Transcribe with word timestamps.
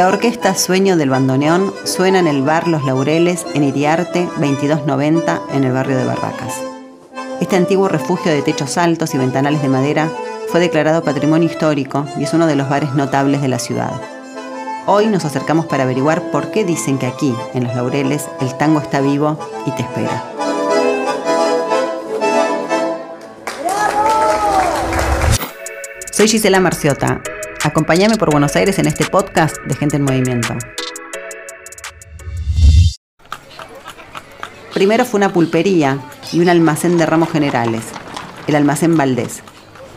La 0.00 0.08
orquesta 0.08 0.54
Sueño 0.54 0.96
del 0.96 1.10
Bandoneón 1.10 1.74
suena 1.84 2.20
en 2.20 2.26
el 2.26 2.40
bar 2.40 2.66
Los 2.68 2.86
Laureles 2.86 3.44
en 3.52 3.64
Iriarte 3.64 4.24
2290 4.38 5.42
en 5.52 5.64
el 5.64 5.72
barrio 5.72 5.98
de 5.98 6.06
Barracas. 6.06 6.54
Este 7.38 7.56
antiguo 7.56 7.86
refugio 7.86 8.32
de 8.32 8.40
techos 8.40 8.78
altos 8.78 9.14
y 9.14 9.18
ventanales 9.18 9.60
de 9.60 9.68
madera 9.68 10.10
fue 10.48 10.58
declarado 10.58 11.04
patrimonio 11.04 11.50
histórico 11.50 12.06
y 12.18 12.22
es 12.22 12.32
uno 12.32 12.46
de 12.46 12.56
los 12.56 12.70
bares 12.70 12.94
notables 12.94 13.42
de 13.42 13.48
la 13.48 13.58
ciudad. 13.58 13.92
Hoy 14.86 15.06
nos 15.08 15.26
acercamos 15.26 15.66
para 15.66 15.82
averiguar 15.82 16.30
por 16.30 16.50
qué 16.50 16.64
dicen 16.64 16.96
que 16.96 17.06
aquí, 17.06 17.34
en 17.52 17.64
Los 17.64 17.74
Laureles, 17.74 18.26
el 18.40 18.56
tango 18.56 18.80
está 18.80 19.02
vivo 19.02 19.38
y 19.66 19.70
te 19.72 19.82
espera. 19.82 20.24
Soy 26.10 26.26
Gisela 26.26 26.58
Marciota 26.58 27.20
Acompáñame 27.62 28.16
por 28.16 28.30
Buenos 28.30 28.56
Aires 28.56 28.78
en 28.78 28.86
este 28.86 29.04
podcast 29.04 29.54
de 29.66 29.74
Gente 29.74 29.96
en 29.96 30.04
Movimiento. 30.04 30.54
Primero 34.72 35.04
fue 35.04 35.18
una 35.18 35.30
pulpería 35.30 35.98
y 36.32 36.40
un 36.40 36.48
almacén 36.48 36.96
de 36.96 37.04
ramos 37.04 37.30
generales, 37.30 37.82
el 38.46 38.56
almacén 38.56 38.96
Valdés. 38.96 39.42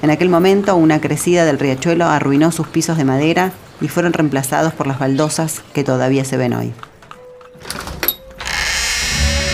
En 0.01 0.09
aquel 0.09 0.27
momento 0.27 0.75
una 0.75 0.99
crecida 0.99 1.45
del 1.45 1.57
riachuelo 1.57 2.05
arruinó 2.05 2.51
sus 2.51 2.67
pisos 2.67 2.97
de 2.97 3.05
madera 3.05 3.53
y 3.79 3.87
fueron 3.87 4.11
reemplazados 4.11 4.73
por 4.73 4.85
las 4.85 4.99
baldosas 4.99 5.61
que 5.73 5.85
todavía 5.85 6.25
se 6.25 6.35
ven 6.35 6.53
hoy. 6.53 6.73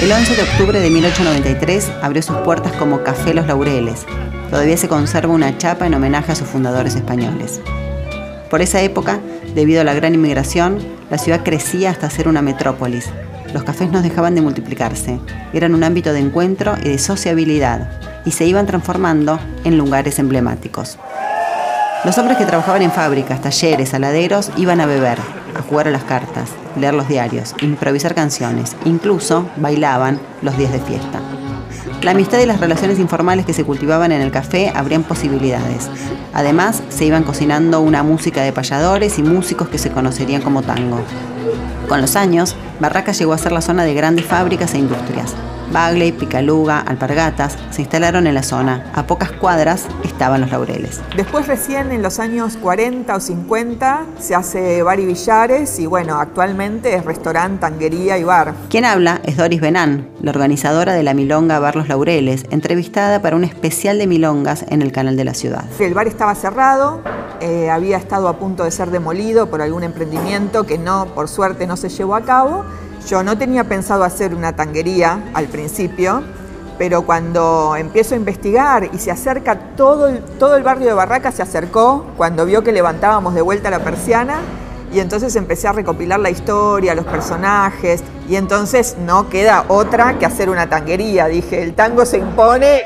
El 0.01 0.11
11 0.11 0.35
de 0.35 0.41
octubre 0.41 0.79
de 0.79 0.89
1893 0.89 1.91
abrió 2.01 2.23
sus 2.23 2.37
puertas 2.37 2.71
como 2.73 3.03
Café 3.03 3.35
Los 3.35 3.45
Laureles. 3.45 4.07
Todavía 4.49 4.77
se 4.77 4.87
conserva 4.87 5.31
una 5.31 5.59
chapa 5.59 5.85
en 5.85 5.93
homenaje 5.93 6.31
a 6.31 6.35
sus 6.35 6.47
fundadores 6.47 6.95
españoles. 6.95 7.61
Por 8.49 8.61
esa 8.61 8.81
época, 8.81 9.19
debido 9.53 9.81
a 9.81 9.83
la 9.83 9.93
gran 9.93 10.15
inmigración, 10.15 10.79
la 11.09 11.17
ciudad 11.17 11.43
crecía 11.43 11.91
hasta 11.91 12.09
ser 12.09 12.27
una 12.27 12.41
metrópolis. 12.41 13.05
Los 13.53 13.63
cafés 13.63 13.91
no 13.91 14.01
dejaban 14.01 14.35
de 14.35 14.41
multiplicarse, 14.41 15.19
eran 15.53 15.73
un 15.73 15.83
ámbito 15.83 16.13
de 16.13 16.19
encuentro 16.19 16.75
y 16.83 16.89
de 16.89 16.99
sociabilidad, 16.99 17.89
y 18.25 18.31
se 18.31 18.45
iban 18.45 18.65
transformando 18.65 19.39
en 19.63 19.77
lugares 19.77 20.19
emblemáticos. 20.19 20.97
Los 22.05 22.17
hombres 22.17 22.37
que 22.37 22.45
trabajaban 22.45 22.81
en 22.81 22.91
fábricas, 22.91 23.41
talleres, 23.41 23.93
aladeros, 23.93 24.51
iban 24.57 24.81
a 24.81 24.85
beber, 24.85 25.17
a 25.55 25.61
jugar 25.61 25.87
a 25.87 25.91
las 25.91 26.03
cartas, 26.03 26.49
leer 26.79 26.93
los 26.93 27.07
diarios, 27.07 27.55
improvisar 27.61 28.15
canciones, 28.15 28.75
incluso 28.85 29.47
bailaban 29.57 30.19
los 30.41 30.57
días 30.57 30.71
de 30.71 30.79
fiesta. 30.79 31.19
La 32.01 32.11
amistad 32.11 32.39
y 32.39 32.45
las 32.45 32.61
relaciones 32.61 32.97
informales 32.97 33.45
que 33.45 33.53
se 33.53 33.65
cultivaban 33.65 34.13
en 34.13 34.21
el 34.21 34.31
café 34.31 34.71
abrían 34.73 35.03
posibilidades. 35.03 35.89
Además, 36.33 36.81
se 36.87 37.03
iban 37.03 37.23
cocinando 37.23 37.81
una 37.81 38.03
música 38.03 38.41
de 38.41 38.53
payadores 38.53 39.19
y 39.19 39.23
músicos 39.23 39.67
que 39.67 39.77
se 39.77 39.91
conocerían 39.91 40.41
como 40.41 40.61
tango. 40.61 41.01
Con 41.89 41.99
los 41.99 42.15
años, 42.15 42.55
Barracas 42.79 43.19
llegó 43.19 43.33
a 43.33 43.37
ser 43.37 43.51
la 43.51 43.61
zona 43.61 43.83
de 43.83 43.93
grandes 43.93 44.25
fábricas 44.25 44.73
e 44.75 44.77
industrias. 44.77 45.35
Bagley, 45.71 46.11
Picaluga, 46.11 46.79
Alpargatas 46.79 47.57
se 47.69 47.81
instalaron 47.81 48.27
en 48.27 48.33
la 48.33 48.43
zona. 48.43 48.91
A 48.93 49.05
pocas 49.07 49.31
cuadras 49.31 49.87
estaban 50.03 50.41
los 50.41 50.51
laureles. 50.51 51.01
Después 51.15 51.47
recién 51.47 51.91
en 51.91 52.01
los 52.01 52.19
años 52.19 52.57
40 52.57 53.15
o 53.15 53.19
50 53.19 54.05
se 54.19 54.35
hace 54.35 54.81
bar 54.83 54.99
y 54.99 55.05
billares 55.05 55.79
y 55.79 55.85
bueno, 55.85 56.19
actualmente 56.19 56.95
es 56.95 57.05
restaurante, 57.05 57.61
tanguería 57.61 58.17
y 58.17 58.23
bar. 58.23 58.53
Quien 58.69 58.85
habla 58.85 59.21
es 59.23 59.37
Doris 59.37 59.61
Benán, 59.61 60.07
la 60.21 60.31
organizadora 60.31 60.93
de 60.93 61.03
la 61.03 61.13
Milonga 61.13 61.59
Bar 61.59 61.75
Los 61.75 61.87
Laureles, 61.87 62.45
entrevistada 62.49 63.21
para 63.21 63.35
un 63.35 63.43
especial 63.43 63.97
de 63.99 64.07
milongas 64.07 64.65
en 64.69 64.81
el 64.81 64.91
canal 64.91 65.17
de 65.17 65.25
la 65.25 65.33
ciudad. 65.33 65.65
El 65.79 65.93
bar 65.93 66.07
estaba 66.07 66.35
cerrado, 66.35 67.01
eh, 67.41 67.69
había 67.69 67.97
estado 67.97 68.27
a 68.27 68.37
punto 68.37 68.63
de 68.63 68.71
ser 68.71 68.91
demolido 68.91 69.49
por 69.49 69.61
algún 69.61 69.83
emprendimiento 69.83 70.65
que 70.65 70.77
no, 70.77 71.07
por 71.15 71.27
suerte, 71.27 71.67
no 71.67 71.77
se 71.77 71.89
llevó 71.89 72.15
a 72.15 72.21
cabo 72.21 72.65
yo 73.07 73.23
no 73.23 73.37
tenía 73.37 73.63
pensado 73.63 74.03
hacer 74.03 74.33
una 74.33 74.55
tanguería 74.55 75.19
al 75.33 75.45
principio, 75.47 76.23
pero 76.77 77.03
cuando 77.03 77.75
empiezo 77.75 78.15
a 78.15 78.17
investigar 78.17 78.89
y 78.93 78.97
se 78.99 79.11
acerca 79.11 79.75
todo 79.75 80.07
el, 80.07 80.21
todo 80.39 80.55
el 80.55 80.63
barrio 80.63 80.87
de 80.87 80.93
Barracas, 80.93 81.35
se 81.35 81.41
acercó 81.41 82.05
cuando 82.17 82.45
vio 82.45 82.63
que 82.63 82.71
levantábamos 82.71 83.33
de 83.33 83.41
vuelta 83.41 83.69
la 83.69 83.79
persiana 83.79 84.39
y 84.91 84.99
entonces 84.99 85.35
empecé 85.35 85.67
a 85.67 85.73
recopilar 85.73 86.19
la 86.19 86.29
historia, 86.29 86.95
los 86.95 87.05
personajes 87.05 88.03
y 88.27 88.35
entonces 88.35 88.95
no 88.99 89.29
queda 89.29 89.65
otra 89.67 90.17
que 90.17 90.25
hacer 90.25 90.49
una 90.49 90.69
tanguería. 90.69 91.27
Dije, 91.27 91.61
el 91.61 91.73
tango 91.73 92.05
se 92.05 92.17
impone. 92.17 92.83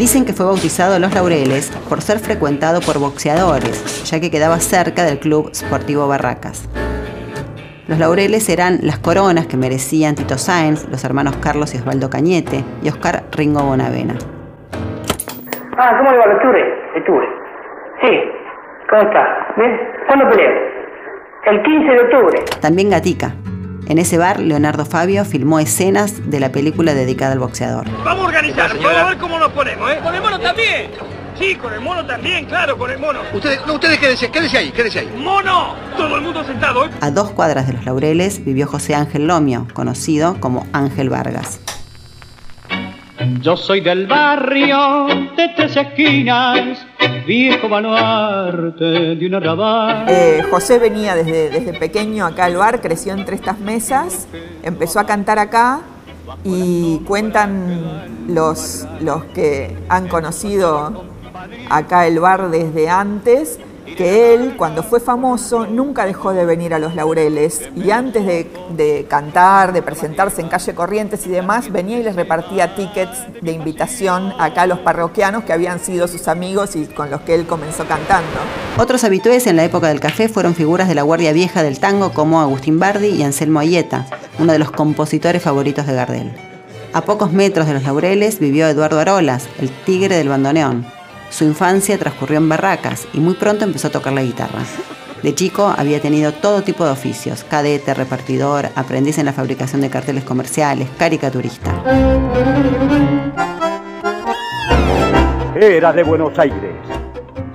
Dicen 0.00 0.24
que 0.24 0.32
fue 0.32 0.46
bautizado 0.46 0.98
Los 0.98 1.12
Laureles 1.12 1.70
por 1.90 2.00
ser 2.00 2.20
frecuentado 2.20 2.80
por 2.80 2.98
boxeadores, 2.98 4.10
ya 4.10 4.18
que 4.18 4.30
quedaba 4.30 4.58
cerca 4.58 5.04
del 5.04 5.18
Club 5.18 5.50
Sportivo 5.54 6.08
Barracas. 6.08 6.66
Los 7.86 7.98
laureles 7.98 8.48
eran 8.48 8.78
las 8.80 8.98
coronas 8.98 9.46
que 9.46 9.58
merecían 9.58 10.14
Tito 10.14 10.38
Sáenz, 10.38 10.88
los 10.88 11.04
hermanos 11.04 11.36
Carlos 11.36 11.74
y 11.74 11.76
Osvaldo 11.76 12.08
Cañete 12.08 12.64
y 12.82 12.88
Oscar 12.88 13.24
Ringo 13.32 13.62
Bonavena. 13.62 14.14
Ah, 15.76 15.98
¿cómo 15.98 16.12
le 16.12 16.16
va? 16.16 16.24
Octubre? 16.34 17.26
Sí, 18.00 18.20
¿cómo 18.88 19.02
está? 19.02 19.52
¿Bien? 19.58 19.80
¿Cuándo 20.06 20.30
pelea? 20.30 20.50
El 21.44 21.62
15 21.62 21.92
de 21.92 22.00
octubre. 22.00 22.44
También 22.62 22.88
Gatica, 22.88 23.34
en 23.90 23.98
ese 23.98 24.18
bar, 24.18 24.38
Leonardo 24.38 24.86
Fabio 24.86 25.24
filmó 25.24 25.58
escenas 25.58 26.30
de 26.30 26.38
la 26.38 26.52
película 26.52 26.94
dedicada 26.94 27.32
al 27.32 27.40
boxeador. 27.40 27.88
Vamos 28.04 28.24
a 28.24 28.28
organizar, 28.28 28.76
vamos 28.76 28.92
a 28.92 29.04
ver 29.06 29.18
cómo 29.18 29.36
nos 29.36 29.50
ponemos, 29.50 29.90
¿eh? 29.90 29.98
Con 30.00 30.14
el 30.14 30.22
mono 30.22 30.38
también. 30.38 30.92
Sí, 31.36 31.56
con 31.56 31.72
el 31.72 31.80
mono 31.80 32.06
también, 32.06 32.46
claro, 32.46 32.78
con 32.78 32.88
el 32.88 33.00
mono. 33.00 33.18
Ustedes, 33.34 33.66
no, 33.66 33.74
ustedes 33.74 33.98
quédense, 33.98 34.30
quédense 34.30 34.58
ahí, 34.58 34.70
quédense 34.70 35.00
ahí. 35.00 35.12
¡Mono! 35.18 35.74
Todo 35.96 36.16
el 36.16 36.22
mundo 36.22 36.44
sentado, 36.44 36.84
¿eh? 36.84 36.90
A 37.00 37.10
dos 37.10 37.32
cuadras 37.32 37.66
de 37.66 37.72
los 37.72 37.84
Laureles 37.84 38.44
vivió 38.44 38.68
José 38.68 38.94
Ángel 38.94 39.26
Lomio, 39.26 39.66
conocido 39.74 40.38
como 40.38 40.66
Ángel 40.72 41.10
Vargas. 41.10 41.58
Yo 43.42 43.54
soy 43.54 43.82
del 43.82 44.06
barrio 44.06 45.06
de 45.36 45.48
tres 45.54 45.76
esquinas, 45.76 46.86
viejo 47.26 47.68
baluarte 47.68 48.84
de 49.14 49.26
una 49.26 49.36
arrabal. 49.36 50.06
Eh, 50.08 50.42
José 50.50 50.78
venía 50.78 51.14
desde, 51.14 51.50
desde 51.50 51.74
pequeño 51.74 52.24
acá 52.24 52.46
al 52.46 52.56
bar, 52.56 52.80
creció 52.80 53.12
entre 53.12 53.36
estas 53.36 53.58
mesas, 53.58 54.26
empezó 54.62 55.00
a 55.00 55.04
cantar 55.04 55.38
acá 55.38 55.80
y 56.44 56.98
cuentan 57.00 58.26
los, 58.26 58.86
los 59.00 59.24
que 59.26 59.76
han 59.90 60.08
conocido 60.08 61.04
acá 61.68 62.06
el 62.06 62.20
bar 62.20 62.50
desde 62.50 62.88
antes 62.88 63.58
que 63.96 64.34
él, 64.34 64.54
cuando 64.56 64.82
fue 64.82 65.00
famoso, 65.00 65.66
nunca 65.66 66.04
dejó 66.04 66.32
de 66.32 66.44
venir 66.44 66.74
a 66.74 66.78
los 66.78 66.94
laureles 66.94 67.62
y 67.76 67.90
antes 67.90 68.24
de, 68.26 69.06
cantar, 69.08 69.72
de 69.72 69.82
presentarse 69.82 70.40
en 70.40 70.48
calle 70.48 70.74
Corrientes 70.74 71.26
y 71.26 71.30
demás, 71.30 71.70
venía 71.70 71.98
y 71.98 72.02
les 72.02 72.16
repartía 72.16 72.74
tickets 72.74 73.26
de 73.40 73.52
invitación 73.52 74.32
acá 74.38 74.62
a 74.62 74.66
los 74.66 74.78
parroquianos 74.80 75.44
que 75.44 75.52
habían 75.52 75.80
sido 75.80 76.08
sus 76.08 76.28
amigos 76.28 76.76
y 76.76 76.86
con 76.86 77.10
los 77.10 77.20
que 77.22 77.34
él 77.34 77.46
comenzó 77.46 77.84
cantando. 77.86 78.28
Otros 78.78 79.04
habitués 79.04 79.46
en 79.46 79.56
la 79.56 79.64
época 79.64 79.88
del 79.88 80.00
café 80.00 80.28
fueron 80.28 80.54
figuras 80.54 80.88
de 80.88 80.94
la 80.94 81.02
guardia 81.02 81.32
vieja 81.32 81.62
del 81.62 81.80
tango 81.80 82.12
como 82.12 82.40
Agustín 82.40 82.78
Bardi 82.78 83.08
y 83.08 83.22
Anselmo 83.22 83.60
Ayeta, 83.60 84.06
uno 84.38 84.52
de 84.52 84.58
los 84.58 84.70
compositores 84.70 85.42
favoritos 85.42 85.86
de 85.86 85.94
Gardel. 85.94 86.32
A 86.92 87.02
pocos 87.02 87.32
metros 87.32 87.66
de 87.66 87.74
los 87.74 87.84
laureles 87.84 88.40
vivió 88.40 88.66
Eduardo 88.66 88.98
Arolas, 88.98 89.48
el 89.60 89.70
tigre 89.70 90.16
del 90.16 90.28
bandoneón, 90.28 90.84
su 91.30 91.44
infancia 91.44 91.96
transcurrió 91.98 92.38
en 92.38 92.48
barracas 92.48 93.06
y 93.12 93.20
muy 93.20 93.34
pronto 93.34 93.64
empezó 93.64 93.88
a 93.88 93.92
tocar 93.92 94.12
la 94.12 94.22
guitarra. 94.22 94.60
De 95.22 95.34
chico 95.34 95.72
había 95.76 96.00
tenido 96.00 96.32
todo 96.32 96.62
tipo 96.62 96.84
de 96.84 96.90
oficios, 96.90 97.44
cadete, 97.44 97.94
repartidor, 97.94 98.68
aprendiz 98.74 99.18
en 99.18 99.26
la 99.26 99.32
fabricación 99.32 99.80
de 99.80 99.90
carteles 99.90 100.24
comerciales, 100.24 100.88
caricaturista. 100.98 101.70
Era 105.54 105.92
de 105.92 106.02
Buenos 106.02 106.38
Aires. 106.38 106.74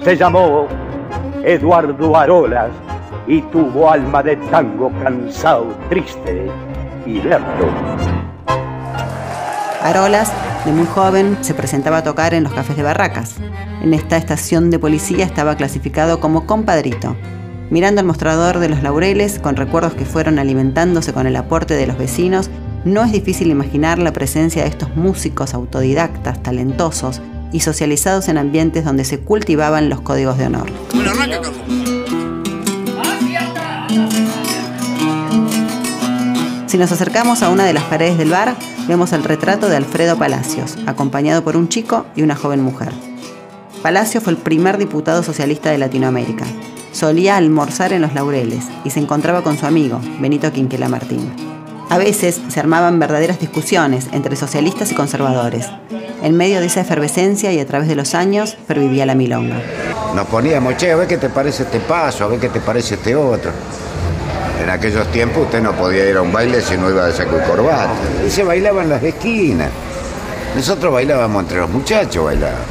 Se 0.03 0.15
llamó 0.15 0.67
Eduardo 1.43 2.15
Arolas 2.15 2.69
y 3.27 3.41
tuvo 3.41 3.91
alma 3.91 4.21
de 4.21 4.35
tango 4.37 4.91
cansado, 5.03 5.75
triste 5.89 6.47
y 7.07 7.21
lerdo. 7.21 8.34
Arolas 9.85 10.31
de 10.65 10.71
muy 10.71 10.87
joven 10.87 11.37
se 11.41 11.53
presentaba 11.53 11.97
a 11.97 12.03
tocar 12.03 12.33
en 12.33 12.43
los 12.43 12.51
cafés 12.53 12.75
de 12.75 12.81
Barracas. 12.81 13.35
En 13.83 13.93
esta 13.93 14.17
estación 14.17 14.71
de 14.71 14.79
policía 14.79 15.23
estaba 15.23 15.55
clasificado 15.57 16.19
como 16.19 16.47
compadrito. 16.47 17.15
Mirando 17.69 18.01
el 18.01 18.07
mostrador 18.07 18.57
de 18.57 18.67
los 18.67 18.81
laureles, 18.81 19.37
con 19.37 19.55
recuerdos 19.55 19.93
que 19.93 20.03
fueron 20.03 20.39
alimentándose 20.39 21.13
con 21.13 21.27
el 21.27 21.35
aporte 21.35 21.75
de 21.75 21.85
los 21.85 21.99
vecinos, 21.99 22.49
no 22.83 23.03
es 23.03 23.11
difícil 23.11 23.51
imaginar 23.51 23.99
la 23.99 24.11
presencia 24.11 24.63
de 24.63 24.69
estos 24.69 24.95
músicos 24.95 25.53
autodidactas, 25.53 26.41
talentosos 26.41 27.21
y 27.51 27.59
socializados 27.59 28.27
en 28.27 28.39
ambientes 28.39 28.85
donde 28.85 29.05
se 29.05 29.19
cultivaban 29.19 29.87
los 29.87 30.01
códigos 30.01 30.39
de 30.39 30.47
honor. 30.47 30.67
Si 36.65 36.79
nos 36.79 36.91
acercamos 36.91 37.43
a 37.43 37.49
una 37.49 37.65
de 37.65 37.73
las 37.73 37.83
paredes 37.83 38.17
del 38.17 38.31
bar, 38.31 38.55
vemos 38.87 39.13
el 39.13 39.23
retrato 39.23 39.69
de 39.69 39.77
Alfredo 39.77 40.17
Palacios, 40.17 40.77
acompañado 40.85 41.43
por 41.43 41.57
un 41.57 41.69
chico 41.69 42.05
y 42.15 42.21
una 42.21 42.35
joven 42.35 42.61
mujer. 42.61 42.91
Palacios 43.81 44.23
fue 44.23 44.33
el 44.33 44.37
primer 44.37 44.77
diputado 44.77 45.23
socialista 45.23 45.69
de 45.69 45.77
Latinoamérica. 45.77 46.45
Solía 46.91 47.37
almorzar 47.37 47.93
en 47.93 48.01
los 48.01 48.13
laureles 48.13 48.65
y 48.83 48.89
se 48.89 48.99
encontraba 48.99 49.43
con 49.43 49.57
su 49.57 49.65
amigo, 49.65 49.99
Benito 50.19 50.51
Quinquela 50.51 50.89
Martín. 50.89 51.31
A 51.89 51.97
veces 51.97 52.41
se 52.47 52.59
armaban 52.59 52.99
verdaderas 52.99 53.39
discusiones 53.39 54.07
entre 54.11 54.35
socialistas 54.35 54.91
y 54.91 54.95
conservadores. 54.95 55.67
En 56.23 56.35
medio 56.35 56.59
de 56.59 56.65
esa 56.65 56.81
efervescencia 56.81 57.53
y 57.53 57.59
a 57.59 57.67
través 57.67 57.87
de 57.87 57.95
los 57.95 58.15
años, 58.15 58.57
pervivía 58.67 59.05
la 59.05 59.13
milonga. 59.13 59.61
Nos 60.15 60.25
poníamos, 60.27 60.77
che, 60.77 60.91
a 60.91 60.95
ver 60.95 61.07
qué 61.07 61.17
te 61.17 61.29
parece 61.29 61.63
este 61.63 61.79
paso, 61.79 62.23
a 62.23 62.27
ver 62.27 62.39
qué 62.39 62.49
te 62.49 62.61
parece 62.61 62.95
este 62.95 63.15
otro. 63.15 63.51
En 64.61 64.69
aquellos 64.69 65.11
tiempos 65.11 65.43
usted 65.43 65.61
no 65.61 65.73
podía 65.73 66.09
ir 66.09 66.17
a 66.17 66.21
un 66.21 66.31
baile 66.31 66.61
si 66.61 66.77
no 66.77 66.89
iba 66.89 67.05
de 67.05 67.13
saco 67.13 67.37
y 67.37 67.47
corbata. 67.47 67.93
Y 68.25 68.29
se 68.29 68.43
bailaba 68.43 68.83
en 68.83 68.89
las 68.89 69.03
esquinas. 69.03 69.69
Nosotros 70.55 70.93
bailábamos 70.93 71.43
entre 71.43 71.59
los 71.59 71.69
muchachos, 71.69 72.23
bailábamos. 72.25 72.65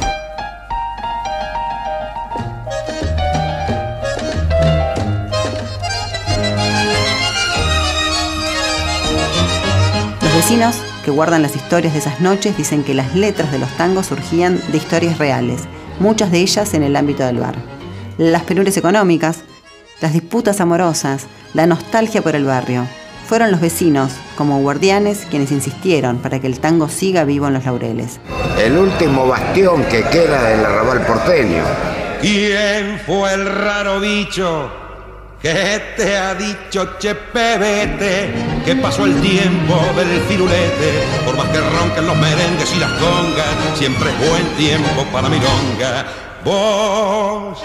Los 10.21 10.35
vecinos 10.35 10.75
que 11.05 11.11
guardan 11.11 11.43
las 11.43 11.55
historias 11.55 11.93
de 11.93 11.99
esas 11.99 12.19
noches 12.19 12.57
dicen 12.57 12.83
que 12.83 12.95
las 12.95 13.15
letras 13.15 13.51
de 13.51 13.59
los 13.59 13.69
tangos 13.77 14.07
surgían 14.07 14.59
de 14.71 14.77
historias 14.77 15.19
reales, 15.19 15.61
muchas 15.99 16.31
de 16.31 16.39
ellas 16.39 16.73
en 16.73 16.81
el 16.81 16.95
ámbito 16.95 17.23
del 17.23 17.37
bar. 17.37 17.55
Las 18.17 18.43
penurias 18.43 18.75
económicas, 18.77 19.43
las 20.01 20.13
disputas 20.13 20.59
amorosas, 20.59 21.27
la 21.53 21.67
nostalgia 21.67 22.21
por 22.21 22.35
el 22.35 22.45
barrio. 22.45 22.87
Fueron 23.27 23.49
los 23.49 23.61
vecinos, 23.61 24.11
como 24.35 24.59
guardianes, 24.59 25.25
quienes 25.29 25.51
insistieron 25.51 26.19
para 26.19 26.39
que 26.39 26.47
el 26.47 26.59
tango 26.59 26.89
siga 26.89 27.23
vivo 27.23 27.47
en 27.47 27.55
los 27.55 27.65
laureles. 27.65 28.19
El 28.57 28.77
último 28.77 29.27
bastión 29.27 29.83
que 29.85 30.03
queda 30.03 30.43
del 30.43 30.65
arrabal 30.65 31.05
porteño. 31.05 31.63
¿Quién 32.21 32.99
fue 33.05 33.33
el 33.33 33.45
raro 33.45 33.99
bicho 33.99 34.69
que 35.41 35.81
te 35.97 36.17
ha 36.17 36.35
dicho, 36.35 36.97
che 36.99 37.15
pebete, 37.15 38.31
que 38.63 38.75
pasó 38.75 39.05
el 39.05 39.19
tiempo 39.21 39.79
del 39.95 40.21
firulete? 40.27 41.03
Por 41.25 41.35
más 41.35 41.47
que 41.49 41.59
ronquen 41.59 42.05
los 42.05 42.17
merengues 42.17 42.73
y 42.75 42.79
las 42.79 42.91
congas, 42.91 43.77
siempre 43.77 44.09
es 44.09 44.29
buen 44.29 44.45
tiempo 44.55 45.03
para 45.11 45.29
milonga. 45.29 46.05
Vos, 46.43 47.59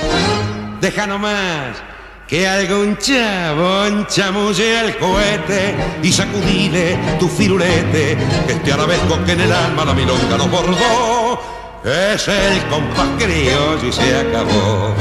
deja 0.80 1.06
nomás 1.06 1.90
que 2.30 2.46
algún 2.46 2.96
chabón 2.96 4.06
chamulle 4.06 4.78
al 4.78 4.96
cohete 4.98 5.74
y 6.00 6.12
sacudile 6.12 6.96
tu 7.18 7.26
firulete, 7.26 8.16
que 8.46 8.52
este 8.52 8.72
arabesco 8.72 9.18
que 9.24 9.32
en 9.32 9.40
el 9.40 9.52
alma 9.52 9.84
la 9.84 9.92
milonga 9.92 10.36
nos 10.38 10.48
bordó, 10.48 11.42
es 11.84 12.28
el 12.28 12.62
compás 12.68 13.08
criollo 13.18 13.84
y 13.84 13.92
se 13.92 14.16
acabó. 14.16 14.94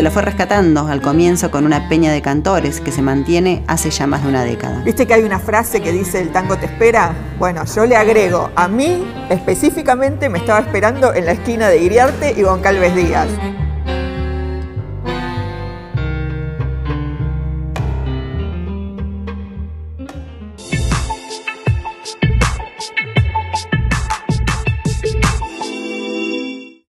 Se 0.00 0.04
lo 0.04 0.10
fue 0.10 0.22
rescatando 0.22 0.86
al 0.86 1.02
comienzo 1.02 1.50
con 1.50 1.66
una 1.66 1.90
peña 1.90 2.10
de 2.10 2.22
cantores 2.22 2.80
que 2.80 2.90
se 2.90 3.02
mantiene 3.02 3.62
hace 3.66 3.90
ya 3.90 4.06
más 4.06 4.22
de 4.22 4.30
una 4.30 4.44
década. 4.44 4.80
¿Viste 4.82 5.06
que 5.06 5.12
hay 5.12 5.24
una 5.24 5.38
frase 5.38 5.82
que 5.82 5.92
dice 5.92 6.22
el 6.22 6.32
tango 6.32 6.56
te 6.56 6.64
espera? 6.64 7.12
Bueno, 7.38 7.64
yo 7.66 7.84
le 7.84 7.96
agrego, 7.96 8.48
a 8.56 8.66
mí 8.66 9.04
específicamente 9.28 10.30
me 10.30 10.38
estaba 10.38 10.60
esperando 10.60 11.12
en 11.12 11.26
la 11.26 11.32
esquina 11.32 11.68
de 11.68 11.82
Iriarte 11.82 12.32
y 12.34 12.40
Goncalves 12.40 12.96
Díaz. 12.96 13.28